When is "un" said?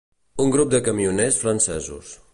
0.45-0.53